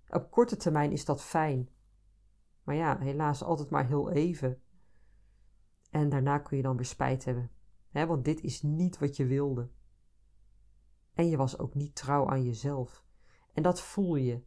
Op 0.09 0.31
korte 0.31 0.55
termijn 0.55 0.91
is 0.91 1.05
dat 1.05 1.23
fijn. 1.23 1.69
Maar 2.63 2.75
ja, 2.75 2.99
helaas 2.99 3.43
altijd 3.43 3.69
maar 3.69 3.87
heel 3.87 4.11
even. 4.11 4.61
En 5.89 6.09
daarna 6.09 6.37
kun 6.37 6.57
je 6.57 6.63
dan 6.63 6.75
weer 6.75 6.85
spijt 6.85 7.25
hebben. 7.25 7.51
want 7.91 8.25
dit 8.25 8.41
is 8.41 8.61
niet 8.61 8.99
wat 8.99 9.15
je 9.15 9.25
wilde. 9.25 9.69
En 11.13 11.29
je 11.29 11.37
was 11.37 11.59
ook 11.59 11.73
niet 11.73 11.95
trouw 11.95 12.29
aan 12.29 12.43
jezelf. 12.43 13.05
En 13.53 13.63
dat 13.63 13.81
voel 13.81 14.15
je. 14.15 14.41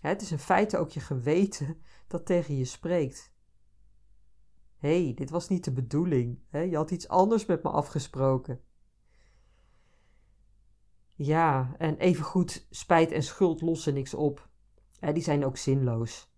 Het 0.00 0.22
is 0.22 0.32
in 0.32 0.38
feite 0.38 0.78
ook 0.78 0.90
je 0.90 1.00
geweten 1.00 1.82
dat 2.08 2.26
tegen 2.26 2.56
je 2.56 2.64
spreekt. 2.64 3.32
Hé, 4.80 5.04
hey, 5.04 5.14
dit 5.14 5.30
was 5.30 5.48
niet 5.48 5.64
de 5.64 5.72
bedoeling. 5.72 6.38
Je 6.50 6.76
had 6.76 6.90
iets 6.90 7.08
anders 7.08 7.46
met 7.46 7.62
me 7.62 7.70
afgesproken. 7.70 8.64
Ja, 11.14 11.74
en 11.78 11.96
evengoed 11.96 12.66
spijt 12.70 13.10
en 13.10 13.22
schuld 13.22 13.60
lossen 13.60 13.94
niks 13.94 14.14
op. 14.14 14.48
Die 15.00 15.22
zijn 15.22 15.44
ook 15.44 15.56
zinloos. 15.56 16.32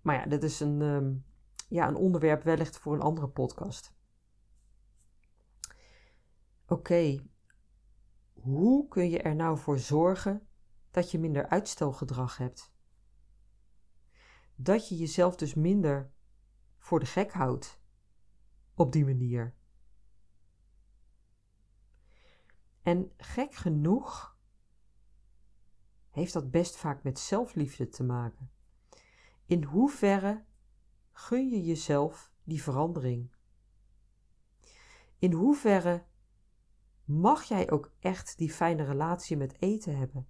Maar 0.00 0.14
ja, 0.14 0.26
dit 0.26 0.42
is 0.42 0.60
een, 0.60 0.82
ehm, 0.82 1.14
ja, 1.68 1.88
een 1.88 1.96
onderwerp 1.96 2.42
wellicht 2.42 2.78
voor 2.78 2.94
een 2.94 3.00
andere 3.00 3.28
podcast. 3.28 3.96
Oké, 6.66 7.24
hoe 8.32 8.88
kun 8.88 9.10
je 9.10 9.22
er 9.22 9.34
nou 9.34 9.58
voor 9.58 9.78
zorgen 9.78 10.48
dat 10.90 11.10
je 11.10 11.18
minder 11.18 11.48
uitstelgedrag 11.48 12.36
hebt? 12.36 12.72
Dat 14.54 14.88
je 14.88 14.96
jezelf 14.96 15.36
dus 15.36 15.54
minder 15.54 16.16
voor 16.88 17.00
de 17.00 17.06
gek 17.06 17.32
houdt 17.32 17.80
op 18.74 18.92
die 18.92 19.04
manier. 19.04 19.54
En 22.82 23.12
gek 23.16 23.54
genoeg 23.54 24.38
heeft 26.10 26.32
dat 26.32 26.50
best 26.50 26.76
vaak 26.76 27.02
met 27.02 27.18
zelfliefde 27.18 27.88
te 27.88 28.04
maken. 28.04 28.50
In 29.46 29.64
hoeverre 29.64 30.44
gun 31.12 31.48
je 31.48 31.62
jezelf 31.62 32.32
die 32.44 32.62
verandering? 32.62 33.34
In 35.18 35.32
hoeverre 35.32 36.04
mag 37.04 37.42
jij 37.42 37.70
ook 37.70 37.92
echt 37.98 38.38
die 38.38 38.50
fijne 38.50 38.84
relatie 38.84 39.36
met 39.36 39.60
eten 39.60 39.96
hebben 39.96 40.28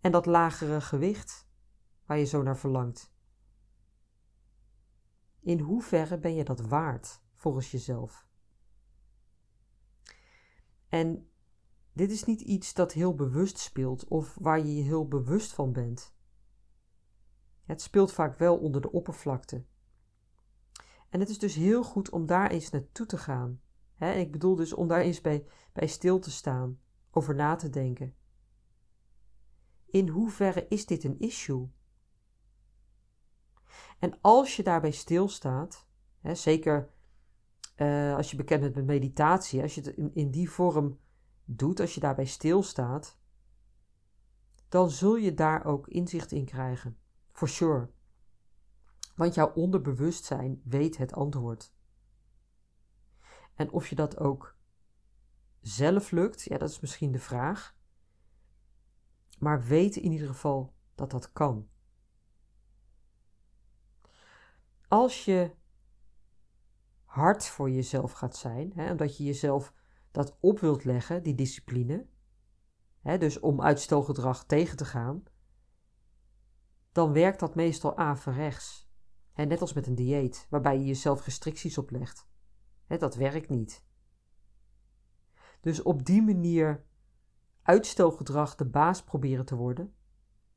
en 0.00 0.12
dat 0.12 0.26
lagere 0.26 0.80
gewicht 0.80 1.48
waar 2.06 2.18
je 2.18 2.24
zo 2.24 2.42
naar 2.42 2.58
verlangt. 2.58 3.13
In 5.44 5.58
hoeverre 5.58 6.18
ben 6.18 6.34
je 6.34 6.44
dat 6.44 6.60
waard 6.60 7.22
volgens 7.32 7.70
jezelf? 7.70 8.28
En 10.88 11.28
dit 11.92 12.10
is 12.10 12.24
niet 12.24 12.40
iets 12.40 12.74
dat 12.74 12.92
heel 12.92 13.14
bewust 13.14 13.58
speelt 13.58 14.08
of 14.08 14.36
waar 14.40 14.58
je 14.58 14.76
je 14.76 14.82
heel 14.82 15.08
bewust 15.08 15.52
van 15.52 15.72
bent. 15.72 16.14
Het 17.64 17.82
speelt 17.82 18.12
vaak 18.12 18.38
wel 18.38 18.58
onder 18.58 18.80
de 18.80 18.92
oppervlakte. 18.92 19.64
En 21.08 21.20
het 21.20 21.28
is 21.28 21.38
dus 21.38 21.54
heel 21.54 21.84
goed 21.84 22.10
om 22.10 22.26
daar 22.26 22.50
eens 22.50 22.70
naartoe 22.70 23.06
te 23.06 23.18
gaan 23.18 23.60
ik 23.98 24.32
bedoel 24.32 24.54
dus 24.54 24.72
om 24.72 24.88
daar 24.88 25.00
eens 25.00 25.20
bij, 25.20 25.46
bij 25.72 25.86
stil 25.86 26.18
te 26.18 26.30
staan, 26.30 26.80
over 27.10 27.34
na 27.34 27.56
te 27.56 27.70
denken. 27.70 28.14
In 29.86 30.08
hoeverre 30.08 30.66
is 30.68 30.86
dit 30.86 31.04
een 31.04 31.18
issue? 31.18 31.68
En 33.98 34.18
als 34.20 34.56
je 34.56 34.62
daarbij 34.62 34.90
stilstaat, 34.90 35.86
hè, 36.20 36.34
zeker 36.34 36.90
uh, 37.76 38.16
als 38.16 38.30
je 38.30 38.36
bekend 38.36 38.60
bent 38.60 38.74
met 38.74 38.86
meditatie, 38.86 39.62
als 39.62 39.74
je 39.74 39.80
het 39.80 39.96
in, 39.96 40.14
in 40.14 40.30
die 40.30 40.50
vorm 40.50 40.98
doet, 41.44 41.80
als 41.80 41.94
je 41.94 42.00
daarbij 42.00 42.24
stilstaat, 42.24 43.18
dan 44.68 44.90
zul 44.90 45.16
je 45.16 45.34
daar 45.34 45.64
ook 45.64 45.88
inzicht 45.88 46.32
in 46.32 46.44
krijgen. 46.44 46.98
For 47.32 47.48
sure. 47.48 47.90
Want 49.16 49.34
jouw 49.34 49.52
onderbewustzijn 49.52 50.60
weet 50.64 50.96
het 50.96 51.12
antwoord. 51.12 51.72
En 53.54 53.70
of 53.70 53.88
je 53.88 53.94
dat 53.94 54.18
ook 54.18 54.56
zelf 55.60 56.10
lukt, 56.10 56.42
ja, 56.42 56.58
dat 56.58 56.70
is 56.70 56.80
misschien 56.80 57.12
de 57.12 57.18
vraag. 57.18 57.76
Maar 59.38 59.62
weet 59.62 59.96
in 59.96 60.12
ieder 60.12 60.28
geval 60.28 60.72
dat 60.94 61.10
dat 61.10 61.32
kan. 61.32 61.68
Als 64.94 65.24
je 65.24 65.50
hard 67.04 67.46
voor 67.46 67.70
jezelf 67.70 68.12
gaat 68.12 68.36
zijn, 68.36 68.72
hè, 68.74 68.90
omdat 68.90 69.16
je 69.16 69.24
jezelf 69.24 69.74
dat 70.10 70.36
op 70.40 70.60
wilt 70.60 70.84
leggen, 70.84 71.22
die 71.22 71.34
discipline, 71.34 72.06
hè, 73.00 73.18
dus 73.18 73.40
om 73.40 73.62
uitstelgedrag 73.62 74.44
tegen 74.44 74.76
te 74.76 74.84
gaan, 74.84 75.24
dan 76.92 77.12
werkt 77.12 77.40
dat 77.40 77.54
meestal 77.54 77.96
averechts. 77.96 78.90
Hè, 79.32 79.44
net 79.44 79.60
als 79.60 79.72
met 79.72 79.86
een 79.86 79.94
dieet, 79.94 80.46
waarbij 80.50 80.78
je 80.78 80.84
jezelf 80.84 81.24
restricties 81.24 81.78
oplegt 81.78 82.26
dat 82.86 83.14
werkt 83.14 83.48
niet. 83.48 83.84
Dus 85.60 85.82
op 85.82 86.04
die 86.04 86.22
manier 86.22 86.84
uitstelgedrag 87.62 88.54
de 88.54 88.66
baas 88.66 89.02
proberen 89.02 89.44
te 89.44 89.56
worden, 89.56 89.94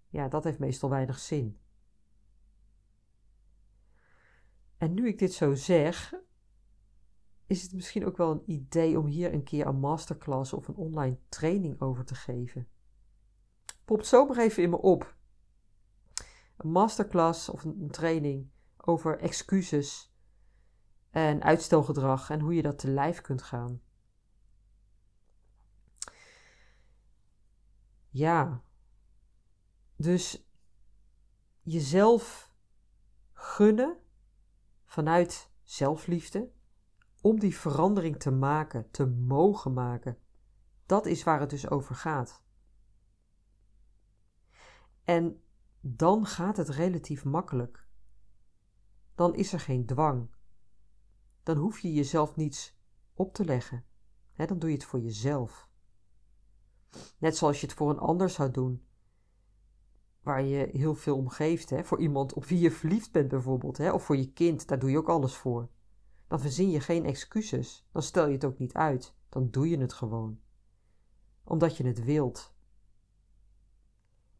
ja, 0.09 0.27
dat 0.27 0.43
heeft 0.43 0.59
meestal 0.59 0.89
weinig 0.89 1.19
zin. 1.19 1.59
En 4.77 4.93
nu 4.93 5.07
ik 5.07 5.19
dit 5.19 5.33
zo 5.33 5.53
zeg, 5.53 6.13
is 7.47 7.61
het 7.61 7.73
misschien 7.73 8.05
ook 8.05 8.17
wel 8.17 8.31
een 8.31 8.51
idee 8.51 8.99
om 8.99 9.05
hier 9.05 9.33
een 9.33 9.43
keer 9.43 9.65
een 9.65 9.79
masterclass 9.79 10.53
of 10.53 10.67
een 10.67 10.75
online 10.75 11.17
training 11.29 11.81
over 11.81 12.05
te 12.05 12.15
geven. 12.15 12.67
Popt 13.85 14.07
zo 14.07 14.25
maar 14.25 14.37
even 14.37 14.63
in 14.63 14.69
me 14.69 14.77
op. 14.77 15.15
Een 16.57 16.71
masterclass 16.71 17.49
of 17.49 17.63
een 17.63 17.91
training 17.91 18.49
over 18.77 19.19
excuses 19.19 20.15
en 21.09 21.43
uitstelgedrag 21.43 22.29
en 22.29 22.39
hoe 22.39 22.53
je 22.53 22.61
dat 22.61 22.79
te 22.79 22.89
lijf 22.89 23.21
kunt 23.21 23.41
gaan. 23.41 23.81
Ja, 28.09 28.61
dus 29.95 30.49
jezelf 31.61 32.51
gunnen 33.33 33.97
vanuit 34.87 35.51
zelfliefde 35.63 36.51
om 37.21 37.39
die 37.39 37.57
verandering 37.57 38.19
te 38.19 38.31
maken, 38.31 38.91
te 38.91 39.05
mogen 39.05 39.73
maken. 39.73 40.17
Dat 40.85 41.05
is 41.05 41.23
waar 41.23 41.39
het 41.39 41.49
dus 41.49 41.69
over 41.69 41.95
gaat. 41.95 42.43
En 45.03 45.41
dan 45.81 46.25
gaat 46.25 46.57
het 46.57 46.69
relatief 46.69 47.25
makkelijk. 47.25 47.87
Dan 49.15 49.35
is 49.35 49.53
er 49.53 49.59
geen 49.59 49.85
dwang. 49.85 50.29
Dan 51.43 51.57
hoef 51.57 51.79
je 51.79 51.93
jezelf 51.93 52.35
niets 52.35 52.79
op 53.13 53.33
te 53.33 53.45
leggen. 53.45 53.85
dan 54.35 54.59
doe 54.59 54.69
je 54.69 54.75
het 54.75 54.85
voor 54.85 54.99
jezelf. 54.99 55.69
Net 57.17 57.37
zoals 57.37 57.61
je 57.61 57.65
het 57.67 57.75
voor 57.75 57.89
een 57.89 57.99
ander 57.99 58.29
zou 58.29 58.51
doen, 58.51 58.86
waar 60.27 60.43
je 60.43 60.69
heel 60.71 60.95
veel 60.95 61.17
om 61.17 61.29
geeft. 61.29 61.69
Hè? 61.69 61.83
Voor 61.83 61.99
iemand 61.99 62.33
op 62.33 62.45
wie 62.45 62.59
je 62.59 62.71
verliefd 62.71 63.11
bent 63.11 63.27
bijvoorbeeld, 63.27 63.77
hè? 63.77 63.91
of 63.91 64.03
voor 64.03 64.17
je 64.17 64.33
kind, 64.33 64.67
daar 64.67 64.79
doe 64.79 64.91
je 64.91 64.97
ook 64.97 65.09
alles 65.09 65.35
voor. 65.35 65.69
Dan 66.27 66.39
verzin 66.39 66.69
je 66.69 66.79
geen 66.79 67.05
excuses, 67.05 67.87
dan 67.91 68.01
stel 68.01 68.27
je 68.27 68.33
het 68.33 68.45
ook 68.45 68.57
niet 68.57 68.73
uit, 68.73 69.15
dan 69.29 69.49
doe 69.49 69.69
je 69.69 69.77
het 69.77 69.93
gewoon. 69.93 70.39
Omdat 71.43 71.77
je 71.77 71.85
het 71.85 72.03
wilt. 72.03 72.55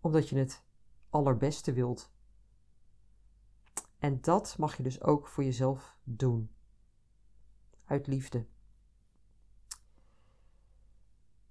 Omdat 0.01 0.29
je 0.29 0.37
het 0.37 0.63
allerbeste 1.09 1.73
wilt. 1.73 2.11
En 3.99 4.21
dat 4.21 4.57
mag 4.57 4.77
je 4.77 4.83
dus 4.83 5.01
ook 5.01 5.27
voor 5.27 5.43
jezelf 5.43 5.97
doen. 6.03 6.51
Uit 7.85 8.07
liefde. 8.07 8.45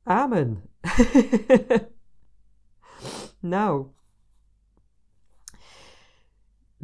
Amen. 0.02 0.70
nou, 3.54 3.94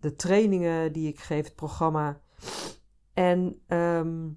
de 0.00 0.14
trainingen 0.14 0.92
die 0.92 1.08
ik 1.08 1.18
geef, 1.18 1.44
het 1.44 1.54
programma. 1.54 2.20
En 3.12 3.62
ehm, 3.66 4.28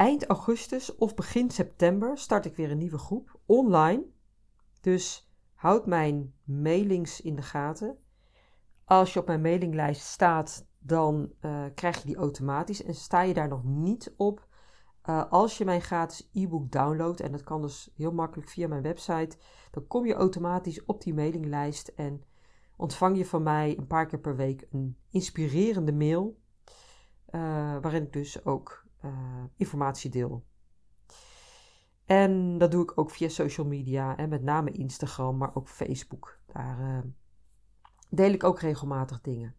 eind 0.00 0.26
augustus 0.26 0.96
of 0.96 1.14
begin 1.14 1.50
september 1.50 2.18
start 2.18 2.44
ik 2.44 2.56
weer 2.56 2.70
een 2.70 2.78
nieuwe 2.78 2.98
groep 2.98 3.40
online. 3.46 4.04
Dus 4.80 5.30
houd 5.54 5.86
mijn 5.86 6.34
mailings 6.44 7.20
in 7.20 7.34
de 7.34 7.42
gaten. 7.42 7.98
Als 8.84 9.12
je 9.12 9.20
op 9.20 9.26
mijn 9.26 9.40
mailinglijst 9.40 10.02
staat, 10.02 10.66
dan 10.78 11.32
uh, 11.40 11.64
krijg 11.74 11.98
je 11.98 12.06
die 12.06 12.16
automatisch. 12.16 12.82
En 12.82 12.94
sta 12.94 13.22
je 13.22 13.34
daar 13.34 13.48
nog 13.48 13.64
niet 13.64 14.14
op, 14.16 14.46
uh, 15.04 15.30
als 15.30 15.58
je 15.58 15.64
mijn 15.64 15.80
gratis 15.80 16.30
e-book 16.32 16.72
downloadt, 16.72 17.20
en 17.20 17.32
dat 17.32 17.42
kan 17.42 17.62
dus 17.62 17.92
heel 17.96 18.12
makkelijk 18.12 18.48
via 18.48 18.68
mijn 18.68 18.82
website, 18.82 19.36
dan 19.70 19.86
kom 19.86 20.06
je 20.06 20.14
automatisch 20.14 20.84
op 20.84 21.02
die 21.02 21.14
mailinglijst 21.14 21.88
en 21.88 22.24
ontvang 22.76 23.16
je 23.16 23.26
van 23.26 23.42
mij 23.42 23.78
een 23.78 23.86
paar 23.86 24.06
keer 24.06 24.20
per 24.20 24.36
week 24.36 24.66
een 24.70 24.96
inspirerende 25.10 25.92
mail, 25.92 26.38
uh, 27.30 27.40
waarin 27.80 28.02
ik 28.02 28.12
dus 28.12 28.44
ook 28.44 28.79
informatie 29.56 30.10
deel. 30.10 30.44
En 32.04 32.58
dat 32.58 32.70
doe 32.70 32.82
ik 32.82 32.98
ook 32.98 33.10
via 33.10 33.28
social 33.28 33.66
media, 33.66 34.16
en 34.16 34.28
met 34.28 34.42
name 34.42 34.70
Instagram, 34.70 35.36
maar 35.36 35.54
ook 35.54 35.68
Facebook. 35.68 36.38
Daar 36.46 37.04
deel 38.08 38.32
ik 38.32 38.44
ook 38.44 38.60
regelmatig 38.60 39.20
dingen. 39.20 39.54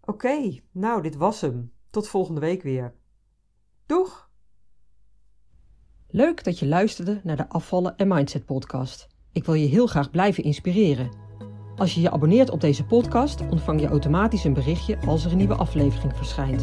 Oké, 0.00 0.60
nou, 0.70 1.02
dit 1.02 1.16
was 1.16 1.40
hem. 1.40 1.72
Tot 1.90 2.08
volgende 2.08 2.40
week 2.40 2.62
weer. 2.62 2.94
Doeg! 3.86 4.30
Leuk 6.08 6.44
dat 6.44 6.58
je 6.58 6.66
luisterde 6.66 7.20
naar 7.24 7.36
de 7.36 7.48
Afvallen 7.48 7.96
en 7.96 8.08
Mindset 8.08 8.44
podcast. 8.44 9.08
Ik 9.32 9.44
wil 9.44 9.54
je 9.54 9.66
heel 9.66 9.86
graag 9.86 10.10
blijven 10.10 10.44
inspireren. 10.44 11.10
Als 11.76 11.94
je 11.94 12.00
je 12.00 12.10
abonneert 12.10 12.50
op 12.50 12.60
deze 12.60 12.84
podcast, 12.84 13.40
ontvang 13.40 13.80
je 13.80 13.86
automatisch 13.86 14.44
een 14.44 14.52
berichtje 14.52 14.98
als 14.98 15.24
er 15.24 15.30
een 15.30 15.36
nieuwe 15.36 15.54
aflevering 15.54 16.16
verschijnt. 16.16 16.62